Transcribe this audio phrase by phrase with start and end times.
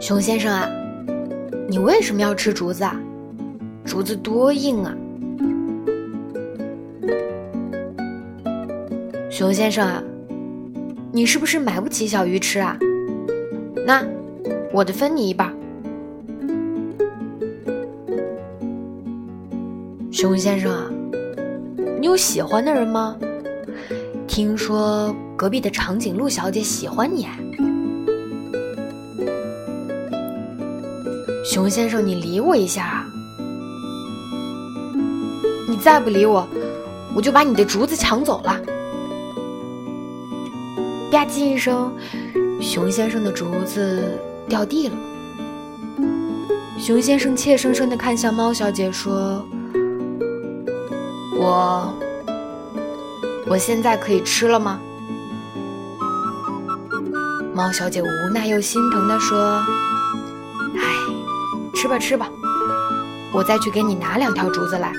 [0.00, 0.66] 熊先生啊，
[1.68, 2.98] 你为什么要吃竹子啊？
[3.84, 4.96] 竹子多硬啊！
[9.30, 10.02] 熊先生啊，
[11.12, 12.78] 你是不是买不起小鱼吃啊？
[13.86, 14.02] 那
[14.72, 15.54] 我的分你一半。
[20.10, 20.90] 熊先生啊，
[22.00, 23.18] 你有喜欢的人吗？
[24.26, 27.26] 听说隔壁的长颈鹿小姐喜欢你。
[31.42, 33.06] 熊先生，你理我一下啊！
[35.66, 36.46] 你再不理我，
[37.14, 38.60] 我就把你的竹子抢走了。
[41.10, 41.92] 吧唧一声，
[42.60, 44.94] 熊先生的竹子掉地了。
[46.78, 49.44] 熊先生怯生生的看向猫小姐，说。
[51.38, 51.92] 我，
[53.46, 54.78] 我现在可以吃了吗？
[57.54, 59.62] 猫小姐无奈又心疼地说：“，
[61.80, 62.28] 吃吧吃吧，
[63.32, 64.92] 我再去给你拿两条竹子来。”